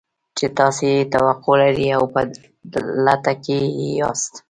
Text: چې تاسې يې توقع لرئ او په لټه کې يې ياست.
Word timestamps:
چې 0.37 0.45
تاسې 0.57 0.85
يې 0.95 1.03
توقع 1.13 1.53
لرئ 1.59 1.89
او 1.97 2.03
په 2.13 2.21
لټه 3.05 3.33
کې 3.43 3.57
يې 3.79 3.87
ياست. 3.99 4.33